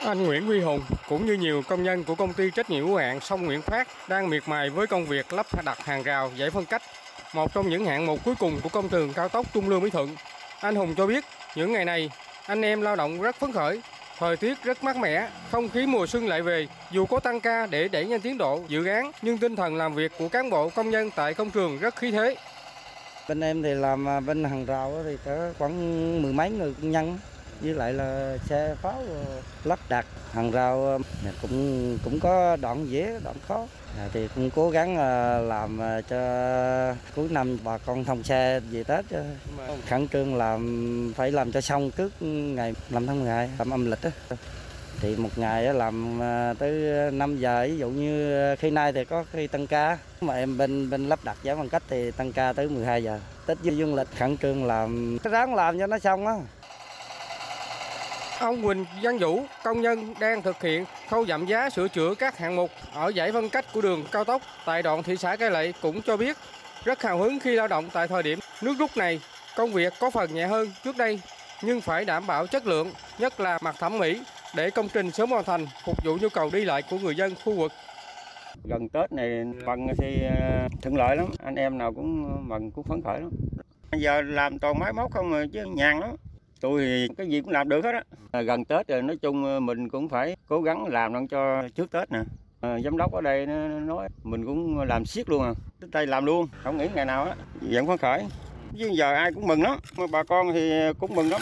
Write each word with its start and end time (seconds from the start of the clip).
Anh 0.00 0.26
Nguyễn 0.26 0.46
Huy 0.46 0.60
Hùng 0.60 0.80
cũng 1.08 1.26
như 1.26 1.32
nhiều 1.32 1.62
công 1.68 1.82
nhân 1.82 2.04
của 2.04 2.14
công 2.14 2.32
ty 2.32 2.50
trách 2.50 2.70
nhiệm 2.70 2.86
hữu 2.86 2.96
hạn 2.96 3.20
Sông 3.20 3.46
Nguyễn 3.46 3.62
Phát 3.62 3.88
đang 4.08 4.30
miệt 4.30 4.42
mài 4.46 4.70
với 4.70 4.86
công 4.86 5.06
việc 5.06 5.32
lắp 5.32 5.46
đặt 5.64 5.78
hàng 5.84 6.02
rào 6.02 6.30
giải 6.36 6.50
phân 6.50 6.64
cách, 6.64 6.82
một 7.34 7.54
trong 7.54 7.68
những 7.68 7.84
hạng 7.84 8.06
mục 8.06 8.20
cuối 8.24 8.34
cùng 8.38 8.60
của 8.62 8.68
công 8.68 8.88
trường 8.88 9.12
cao 9.12 9.28
tốc 9.28 9.46
Trung 9.54 9.68
Lương 9.68 9.82
Mỹ 9.82 9.90
Thuận. 9.90 10.16
Anh 10.60 10.74
Hùng 10.74 10.94
cho 10.96 11.06
biết 11.06 11.24
những 11.54 11.72
ngày 11.72 11.84
này 11.84 12.10
anh 12.46 12.62
em 12.62 12.82
lao 12.82 12.96
động 12.96 13.20
rất 13.20 13.36
phấn 13.36 13.52
khởi, 13.52 13.80
thời 14.18 14.36
tiết 14.36 14.62
rất 14.64 14.84
mát 14.84 14.96
mẻ, 14.96 15.28
không 15.50 15.68
khí 15.68 15.86
mùa 15.86 16.06
xuân 16.06 16.28
lại 16.28 16.42
về. 16.42 16.66
Dù 16.90 17.06
có 17.06 17.20
tăng 17.20 17.40
ca 17.40 17.66
để 17.66 17.88
đẩy 17.88 18.04
nhanh 18.04 18.20
tiến 18.20 18.38
độ 18.38 18.60
dự 18.68 18.86
án, 18.86 19.12
nhưng 19.22 19.38
tinh 19.38 19.56
thần 19.56 19.76
làm 19.76 19.94
việc 19.94 20.12
của 20.18 20.28
cán 20.28 20.50
bộ 20.50 20.68
công 20.68 20.90
nhân 20.90 21.10
tại 21.16 21.34
công 21.34 21.50
trường 21.50 21.78
rất 21.78 21.96
khí 21.96 22.10
thế. 22.10 22.36
Bên 23.28 23.40
em 23.40 23.62
thì 23.62 23.74
làm 23.74 24.08
à, 24.08 24.20
bên 24.20 24.44
hàng 24.44 24.66
rào 24.66 24.94
thì 25.04 25.16
có 25.24 25.52
khoảng 25.58 26.22
mười 26.22 26.32
mấy 26.32 26.50
người 26.50 26.74
công 26.82 26.90
nhân 26.90 27.18
với 27.60 27.74
lại 27.74 27.92
là 27.92 28.38
xe 28.48 28.74
pháo 28.82 29.02
ờ, 29.08 29.40
lắp 29.64 29.78
đặt 29.88 30.06
hàng 30.32 30.50
rào 30.50 30.86
ờ, 30.86 30.98
cũng 31.42 31.98
cũng 32.04 32.20
có 32.20 32.56
đoạn 32.56 32.90
dễ 32.90 33.20
đoạn 33.24 33.36
khó. 33.48 33.66
À, 33.98 34.08
thì 34.12 34.28
cũng 34.34 34.50
cố 34.50 34.70
gắng 34.70 34.96
ờ, 34.96 35.40
làm 35.40 35.80
cho 36.08 36.18
cuối 37.16 37.28
năm 37.30 37.58
bà 37.64 37.78
con 37.78 38.04
thông 38.04 38.22
xe 38.22 38.60
về 38.60 38.84
Tết 38.84 39.04
khẩn 39.88 40.08
trương 40.08 40.34
làm 40.34 41.12
phải 41.16 41.32
làm 41.32 41.52
cho 41.52 41.60
xong 41.60 41.90
trước 41.90 42.12
ngày 42.22 42.74
năm 42.90 43.06
tháng 43.06 43.20
12 43.20 43.50
làm 43.58 43.70
âm 43.70 43.90
lịch 43.90 44.04
đó 44.04 44.36
thì 45.00 45.16
một 45.16 45.38
ngày 45.38 45.74
làm 45.74 46.20
tới 46.58 46.72
5 47.12 47.36
giờ 47.36 47.66
ví 47.68 47.78
dụ 47.78 47.90
như 47.90 48.54
khi 48.56 48.70
nay 48.70 48.92
thì 48.92 49.04
có 49.04 49.24
khi 49.32 49.46
tăng 49.46 49.66
ca 49.66 49.98
mà 50.20 50.34
em 50.34 50.58
bên 50.58 50.90
bên 50.90 51.08
lắp 51.08 51.18
đặt 51.24 51.36
giải 51.42 51.56
phân 51.56 51.68
cách 51.68 51.82
thì 51.88 52.10
tăng 52.10 52.32
ca 52.32 52.52
tới 52.52 52.68
12 52.68 53.04
giờ. 53.04 53.20
Tết 53.46 53.58
dương 53.62 53.94
lịch 53.94 54.08
khẩn 54.18 54.36
trương 54.36 54.64
làm 54.64 55.18
ráng 55.24 55.54
làm 55.54 55.78
cho 55.78 55.86
nó 55.86 55.98
xong 55.98 56.26
á. 56.26 56.34
Ông 58.40 58.62
Quỳnh 58.62 58.84
Văn 59.02 59.18
Vũ, 59.18 59.42
công 59.64 59.80
nhân 59.80 60.14
đang 60.20 60.42
thực 60.42 60.62
hiện 60.62 60.84
khâu 61.10 61.26
giảm 61.26 61.46
giá 61.46 61.70
sửa 61.70 61.88
chữa 61.88 62.14
các 62.14 62.38
hạng 62.38 62.56
mục 62.56 62.70
ở 62.92 63.08
giải 63.08 63.32
phân 63.32 63.48
cách 63.48 63.64
của 63.72 63.80
đường 63.80 64.04
cao 64.12 64.24
tốc 64.24 64.42
tại 64.64 64.82
đoạn 64.82 65.02
thị 65.02 65.16
xã 65.16 65.36
Cai 65.36 65.50
Lậy 65.50 65.74
cũng 65.82 66.02
cho 66.02 66.16
biết 66.16 66.36
rất 66.84 67.02
hào 67.02 67.18
hứng 67.18 67.38
khi 67.38 67.54
lao 67.54 67.68
động 67.68 67.88
tại 67.92 68.08
thời 68.08 68.22
điểm 68.22 68.38
nước 68.62 68.74
rút 68.78 68.96
này. 68.96 69.20
Công 69.56 69.72
việc 69.72 69.92
có 70.00 70.10
phần 70.10 70.34
nhẹ 70.34 70.46
hơn 70.46 70.68
trước 70.84 70.96
đây 70.96 71.20
nhưng 71.62 71.80
phải 71.80 72.04
đảm 72.04 72.26
bảo 72.26 72.46
chất 72.46 72.66
lượng, 72.66 72.90
nhất 73.18 73.40
là 73.40 73.58
mặt 73.62 73.76
thẩm 73.78 73.98
mỹ 73.98 74.22
để 74.56 74.70
công 74.70 74.88
trình 74.88 75.10
sớm 75.10 75.30
hoàn 75.30 75.44
thành 75.44 75.66
phục 75.84 76.04
vụ 76.04 76.18
nhu 76.20 76.28
cầu 76.28 76.50
đi 76.52 76.64
lại 76.64 76.82
của 76.90 76.98
người 76.98 77.16
dân 77.16 77.34
khu 77.44 77.52
vực. 77.54 77.72
gần 78.64 78.88
Tết 78.88 79.12
này 79.12 79.44
bằng 79.66 79.86
thì 79.98 80.22
ờ, 80.40 80.68
thuận 80.82 80.96
lợi 80.96 81.16
lắm 81.16 81.26
anh 81.44 81.54
em 81.54 81.78
nào 81.78 81.92
cũng 81.94 82.38
mừng 82.48 82.70
cũng 82.70 82.84
phấn 82.84 83.02
khởi 83.02 83.20
lắm 83.20 83.30
Bây 83.90 84.00
giờ 84.00 84.22
làm 84.22 84.58
toàn 84.58 84.78
máy 84.78 84.92
móc 84.92 85.12
không 85.12 85.30
rồi 85.30 85.48
chứ 85.52 85.64
nhàn 85.74 86.00
lắm 86.00 86.10
tôi 86.60 86.80
thì 86.80 87.08
cái 87.18 87.28
gì 87.28 87.40
cũng 87.40 87.50
làm 87.50 87.68
được 87.68 87.84
hết 87.84 87.92
á. 87.94 88.02
À, 88.32 88.40
gần 88.42 88.64
Tết 88.64 88.88
rồi 88.88 89.02
nói 89.02 89.16
chung 89.16 89.44
ờ, 89.44 89.60
mình 89.60 89.88
cũng 89.88 90.08
phải 90.08 90.36
cố 90.48 90.62
gắng 90.62 90.86
làm 90.88 91.12
nó 91.12 91.20
cho 91.30 91.62
trước 91.74 91.90
Tết 91.90 92.12
nè. 92.12 92.18
À, 92.60 92.78
giám 92.84 92.96
đốc 92.96 93.12
ở 93.12 93.20
đây 93.20 93.46
nó 93.46 93.68
nói 93.68 94.08
mình 94.22 94.46
cũng 94.46 94.80
làm 94.80 95.04
siết 95.04 95.28
luôn 95.28 95.42
à. 95.42 95.52
Tới 95.80 95.90
đây 95.92 96.06
làm 96.06 96.26
luôn 96.26 96.48
không 96.62 96.78
nghĩ 96.78 96.88
ngày 96.94 97.04
nào 97.04 97.24
á 97.24 97.34
vẫn 97.60 97.86
phấn 97.86 97.98
khởi. 97.98 98.24
Chứ 98.78 98.90
giờ 98.92 99.14
ai 99.14 99.32
cũng 99.32 99.46
mừng 99.46 99.62
lắm 99.62 99.78
mà 99.96 100.06
bà 100.12 100.22
con 100.22 100.52
thì 100.52 100.72
cũng 100.98 101.14
mừng 101.14 101.30
lắm. 101.30 101.40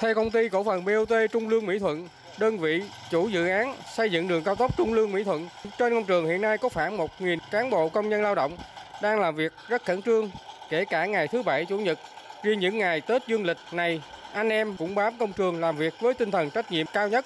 Theo 0.00 0.14
công 0.14 0.30
ty 0.30 0.48
cổ 0.48 0.64
phần 0.64 0.84
BOT 0.84 1.12
Trung 1.32 1.48
Lương 1.48 1.66
Mỹ 1.66 1.78
Thuận, 1.78 2.08
đơn 2.38 2.58
vị 2.58 2.82
chủ 3.10 3.28
dự 3.28 3.48
án 3.48 3.74
xây 3.94 4.10
dựng 4.10 4.28
đường 4.28 4.42
cao 4.44 4.54
tốc 4.54 4.76
Trung 4.76 4.94
Lương 4.94 5.12
Mỹ 5.12 5.24
Thuận, 5.24 5.48
trên 5.78 5.92
công 5.92 6.04
trường 6.04 6.26
hiện 6.26 6.40
nay 6.40 6.58
có 6.58 6.68
khoảng 6.68 6.96
1.000 6.96 7.38
cán 7.50 7.70
bộ 7.70 7.88
công 7.88 8.08
nhân 8.08 8.22
lao 8.22 8.34
động 8.34 8.56
đang 9.02 9.20
làm 9.20 9.34
việc 9.34 9.52
rất 9.68 9.84
khẩn 9.84 10.02
trương, 10.02 10.30
kể 10.70 10.84
cả 10.84 11.06
ngày 11.06 11.28
thứ 11.28 11.42
bảy 11.42 11.64
chủ 11.64 11.78
nhật. 11.78 11.98
Riêng 12.42 12.60
những 12.60 12.78
ngày 12.78 13.00
Tết 13.00 13.26
dương 13.26 13.44
lịch 13.44 13.56
này, 13.72 14.02
anh 14.32 14.48
em 14.48 14.76
cũng 14.76 14.94
bám 14.94 15.18
công 15.18 15.32
trường 15.32 15.60
làm 15.60 15.76
việc 15.76 15.94
với 16.00 16.14
tinh 16.14 16.30
thần 16.30 16.50
trách 16.50 16.72
nhiệm 16.72 16.86
cao 16.92 17.08
nhất. 17.08 17.24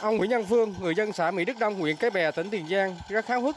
Ông 0.00 0.16
Nguyễn 0.16 0.30
Văn 0.30 0.44
Phương, 0.48 0.74
người 0.80 0.94
dân 0.94 1.12
xã 1.12 1.30
Mỹ 1.30 1.44
Đức 1.44 1.58
Đông, 1.58 1.74
huyện 1.74 1.96
Cái 1.96 2.10
Bè, 2.10 2.30
tỉnh 2.30 2.50
Tiền 2.50 2.68
Giang 2.68 2.96
rất 3.08 3.26
háo 3.26 3.40
hức 3.40 3.56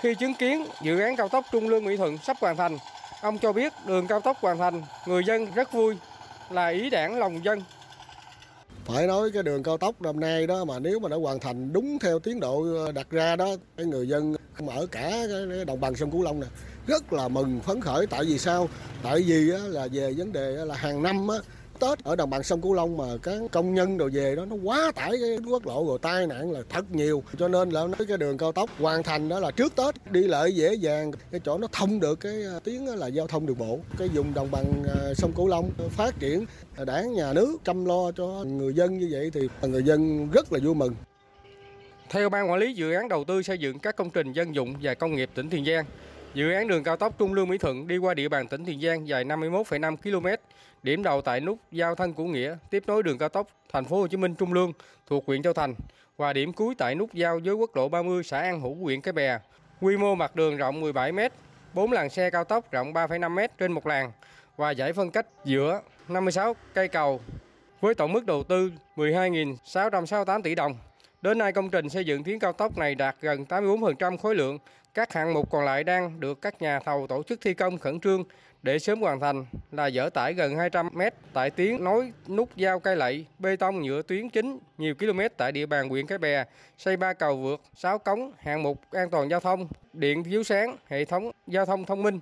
khi 0.00 0.14
chứng 0.14 0.34
kiến 0.34 0.66
dự 0.82 1.00
án 1.00 1.16
cao 1.16 1.28
tốc 1.28 1.44
Trung 1.52 1.68
Lương 1.68 1.84
Mỹ 1.84 1.96
Thuận 1.96 2.18
sắp 2.18 2.36
hoàn 2.40 2.56
thành. 2.56 2.78
Ông 3.20 3.38
cho 3.38 3.52
biết 3.52 3.72
đường 3.86 4.06
cao 4.06 4.20
tốc 4.20 4.36
hoàn 4.40 4.58
thành, 4.58 4.82
người 5.06 5.24
dân 5.24 5.46
rất 5.54 5.72
vui, 5.72 5.96
là 6.50 6.68
ý 6.68 6.90
đảng 6.90 7.18
lòng 7.18 7.44
dân 7.44 7.62
phải 8.84 9.06
nói 9.06 9.30
cái 9.34 9.42
đường 9.42 9.62
cao 9.62 9.78
tốc 9.78 10.02
năm 10.02 10.20
nay 10.20 10.46
đó 10.46 10.64
mà 10.64 10.78
nếu 10.78 10.98
mà 10.98 11.08
nó 11.08 11.18
hoàn 11.18 11.40
thành 11.40 11.72
đúng 11.72 11.98
theo 11.98 12.18
tiến 12.18 12.40
độ 12.40 12.64
ờ, 12.86 12.92
đặt 12.92 13.10
ra 13.10 13.36
đó 13.36 13.46
cái 13.76 13.86
người 13.86 14.08
dân 14.08 14.34
ở 14.68 14.86
cả 14.86 15.26
đồng 15.66 15.80
bằng 15.80 15.94
sông 15.96 16.10
Cửu 16.10 16.22
Long 16.22 16.40
này 16.40 16.50
rất 16.86 17.12
là 17.12 17.28
mừng 17.28 17.60
phấn 17.60 17.80
khởi. 17.80 18.06
Tại 18.06 18.24
vì 18.24 18.38
sao? 18.38 18.68
Tại 19.02 19.20
vì 19.26 19.40
là 19.68 19.88
về 19.92 20.12
vấn 20.16 20.32
đề 20.32 20.50
là 20.64 20.74
hàng 20.74 21.02
năm 21.02 21.28
á, 21.28 21.38
Tết 21.80 22.04
ở 22.04 22.16
đồng 22.16 22.30
bằng 22.30 22.42
sông 22.42 22.60
Cửu 22.60 22.74
Long 22.74 22.96
mà 22.96 23.04
các 23.22 23.40
công 23.52 23.74
nhân 23.74 23.98
đồ 23.98 24.08
về 24.12 24.36
đó 24.36 24.44
nó 24.44 24.56
quá 24.62 24.92
tải 24.94 25.10
cái 25.20 25.38
quốc 25.46 25.66
lộ 25.66 25.86
rồi 25.86 25.98
tai 26.02 26.26
nạn 26.26 26.52
là 26.52 26.60
thật 26.68 26.84
nhiều. 26.90 27.22
Cho 27.38 27.48
nên 27.48 27.70
là 27.70 27.80
nói 27.80 28.06
cái 28.08 28.16
đường 28.16 28.38
cao 28.38 28.52
tốc 28.52 28.70
hoàn 28.78 29.02
thành 29.02 29.28
đó 29.28 29.40
là 29.40 29.50
trước 29.50 29.76
Tết 29.76 30.12
đi 30.12 30.22
lại 30.22 30.52
dễ 30.52 30.74
dàng. 30.74 31.12
Cái 31.30 31.40
chỗ 31.44 31.58
nó 31.58 31.68
thông 31.72 32.00
được 32.00 32.20
cái 32.20 32.44
à, 32.44 32.60
tiếng 32.64 32.86
là 32.86 33.06
giao 33.06 33.26
thông 33.26 33.46
đường 33.46 33.58
bộ. 33.58 33.78
Cái 33.98 34.08
vùng 34.08 34.34
đồng 34.34 34.50
bằng 34.50 34.84
à, 34.94 35.14
sông 35.14 35.32
Cửu 35.32 35.48
Long 35.48 35.70
phát 35.90 36.18
triển 36.18 36.44
đảng 36.86 37.12
nhà 37.12 37.32
nước 37.32 37.56
chăm 37.64 37.84
lo 37.84 38.12
cho 38.12 38.26
người 38.46 38.74
dân 38.74 38.98
như 38.98 39.08
vậy 39.10 39.30
thì 39.34 39.40
người 39.62 39.82
dân 39.82 40.30
rất 40.30 40.52
là 40.52 40.58
vui 40.64 40.74
mừng. 40.74 40.94
Theo 42.12 42.28
Ban 42.28 42.50
Quản 42.50 42.58
lý 42.60 42.72
Dự 42.72 42.92
án 42.92 43.08
Đầu 43.08 43.24
tư 43.24 43.42
xây 43.42 43.58
dựng 43.58 43.78
các 43.78 43.96
công 43.96 44.10
trình 44.10 44.32
dân 44.32 44.54
dụng 44.54 44.74
và 44.82 44.94
công 44.94 45.14
nghiệp 45.14 45.30
tỉnh 45.34 45.50
Tiền 45.50 45.64
Giang, 45.64 45.84
dự 46.34 46.52
án 46.52 46.68
đường 46.68 46.84
cao 46.84 46.96
tốc 46.96 47.18
Trung 47.18 47.34
Lương 47.34 47.48
Mỹ 47.48 47.58
Thuận 47.58 47.88
đi 47.88 47.96
qua 47.98 48.14
địa 48.14 48.28
bàn 48.28 48.48
tỉnh 48.48 48.64
Tiền 48.64 48.80
Giang 48.80 49.08
dài 49.08 49.24
51,5 49.24 49.96
km, 49.96 50.26
điểm 50.82 51.02
đầu 51.02 51.22
tại 51.22 51.40
nút 51.40 51.58
giao 51.70 51.94
Thân 51.94 52.14
Củ 52.14 52.24
Nghĩa 52.24 52.56
tiếp 52.70 52.82
nối 52.86 53.02
đường 53.02 53.18
cao 53.18 53.28
tốc 53.28 53.46
Thành 53.72 53.84
phố 53.84 54.00
Hồ 54.00 54.06
Chí 54.06 54.16
Minh 54.16 54.34
Trung 54.34 54.52
Lương 54.52 54.72
thuộc 55.06 55.26
huyện 55.26 55.42
Châu 55.42 55.52
Thành 55.52 55.74
và 56.16 56.32
điểm 56.32 56.52
cuối 56.52 56.74
tại 56.78 56.94
nút 56.94 57.14
giao 57.14 57.40
với 57.44 57.54
quốc 57.54 57.76
lộ 57.76 57.88
30 57.88 58.22
xã 58.22 58.40
An 58.40 58.60
Hữu 58.60 58.74
huyện 58.74 59.00
Cái 59.00 59.12
Bè. 59.12 59.38
Quy 59.80 59.96
mô 59.96 60.14
mặt 60.14 60.36
đường 60.36 60.56
rộng 60.56 60.80
17 60.80 61.12
m, 61.12 61.18
4 61.74 61.92
làn 61.92 62.10
xe 62.10 62.30
cao 62.30 62.44
tốc 62.44 62.72
rộng 62.72 62.92
3,5 62.92 63.30
m 63.30 63.38
trên 63.58 63.72
một 63.72 63.86
làn 63.86 64.12
và 64.56 64.70
giải 64.70 64.92
phân 64.92 65.10
cách 65.10 65.26
giữa 65.44 65.80
56 66.08 66.56
cây 66.74 66.88
cầu 66.88 67.20
với 67.80 67.94
tổng 67.94 68.12
mức 68.12 68.26
đầu 68.26 68.44
tư 68.44 68.72
12.668 68.96 70.42
tỷ 70.42 70.54
đồng. 70.54 70.76
Đến 71.22 71.38
nay 71.38 71.52
công 71.52 71.70
trình 71.70 71.88
xây 71.88 72.04
dựng 72.04 72.24
tuyến 72.24 72.38
cao 72.38 72.52
tốc 72.52 72.78
này 72.78 72.94
đạt 72.94 73.16
gần 73.20 73.44
84% 73.48 74.16
khối 74.16 74.34
lượng. 74.34 74.58
Các 74.94 75.12
hạng 75.12 75.34
mục 75.34 75.50
còn 75.50 75.64
lại 75.64 75.84
đang 75.84 76.20
được 76.20 76.42
các 76.42 76.62
nhà 76.62 76.80
thầu 76.80 77.06
tổ 77.06 77.22
chức 77.22 77.40
thi 77.40 77.54
công 77.54 77.78
khẩn 77.78 78.00
trương 78.00 78.24
để 78.62 78.78
sớm 78.78 79.00
hoàn 79.00 79.20
thành 79.20 79.46
là 79.72 79.90
dỡ 79.90 80.10
tải 80.14 80.34
gần 80.34 80.56
200 80.56 80.88
m 80.92 81.00
tại 81.32 81.50
tuyến 81.50 81.84
nối 81.84 82.12
nút 82.28 82.56
giao 82.56 82.80
cây 82.80 82.96
lậy, 82.96 83.26
bê 83.38 83.56
tông 83.56 83.82
nhựa 83.82 84.02
tuyến 84.02 84.28
chính 84.28 84.58
nhiều 84.78 84.94
km 84.94 85.20
tại 85.36 85.52
địa 85.52 85.66
bàn 85.66 85.88
huyện 85.88 86.06
Cái 86.06 86.18
Bè, 86.18 86.44
xây 86.78 86.96
ba 86.96 87.12
cầu 87.12 87.36
vượt, 87.36 87.60
6 87.74 87.98
cống, 87.98 88.32
hạng 88.38 88.62
mục 88.62 88.80
an 88.90 89.10
toàn 89.10 89.28
giao 89.30 89.40
thông, 89.40 89.68
điện 89.92 90.24
chiếu 90.24 90.42
sáng, 90.42 90.76
hệ 90.88 91.04
thống 91.04 91.30
giao 91.46 91.66
thông 91.66 91.84
thông 91.84 92.02
minh. 92.02 92.20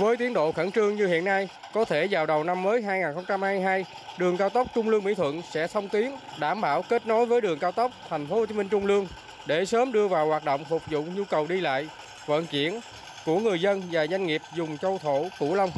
Với 0.00 0.16
tiến 0.16 0.32
độ 0.32 0.52
khẩn 0.52 0.72
trương 0.72 0.96
như 0.96 1.06
hiện 1.06 1.24
nay, 1.24 1.48
có 1.72 1.84
thể 1.84 2.06
vào 2.10 2.26
đầu 2.26 2.44
năm 2.44 2.62
mới 2.62 2.82
2022, 2.82 3.84
đường 4.18 4.36
cao 4.36 4.48
tốc 4.48 4.66
Trung 4.74 4.88
Lương 4.88 5.04
Mỹ 5.04 5.14
Thuận 5.14 5.42
sẽ 5.50 5.66
thông 5.66 5.88
tuyến, 5.88 6.10
đảm 6.38 6.60
bảo 6.60 6.82
kết 6.82 7.06
nối 7.06 7.26
với 7.26 7.40
đường 7.40 7.58
cao 7.58 7.72
tốc 7.72 7.92
Thành 8.08 8.26
phố 8.26 8.36
Hồ 8.36 8.46
Chí 8.46 8.54
Minh 8.54 8.68
Trung 8.68 8.86
Lương 8.86 9.06
để 9.46 9.64
sớm 9.64 9.92
đưa 9.92 10.08
vào 10.08 10.26
hoạt 10.26 10.44
động 10.44 10.64
phục 10.64 10.82
vụ 10.90 11.02
nhu 11.02 11.24
cầu 11.24 11.46
đi 11.46 11.60
lại, 11.60 11.88
vận 12.26 12.46
chuyển 12.46 12.80
của 13.24 13.38
người 13.38 13.60
dân 13.60 13.82
và 13.90 14.06
doanh 14.06 14.26
nghiệp 14.26 14.42
dùng 14.54 14.78
châu 14.78 14.98
thổ 14.98 15.26
Cửu 15.38 15.54
Long. 15.54 15.70